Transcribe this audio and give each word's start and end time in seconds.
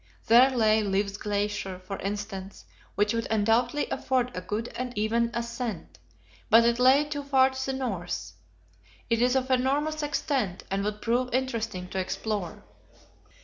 There 0.25 0.49
lay 0.49 0.81
Liv's 0.81 1.15
Glacier, 1.15 1.77
for 1.77 1.99
instance, 1.99 2.65
which 2.95 3.13
would 3.13 3.27
undoubtedly 3.29 3.87
afford 3.91 4.31
a 4.33 4.41
good 4.41 4.69
and 4.69 4.97
even 4.97 5.29
ascent, 5.31 5.99
but 6.49 6.65
it 6.65 6.79
lay 6.79 7.03
too 7.05 7.21
far 7.21 7.51
to 7.51 7.65
the 7.67 7.73
north. 7.73 8.31
It 9.11 9.21
is 9.21 9.35
of 9.35 9.51
enormous 9.51 10.01
extent, 10.01 10.63
and 10.71 10.83
would 10.83 11.03
prove 11.03 11.29
interesting 11.31 11.87
to 11.89 11.99
explore. 11.99 12.63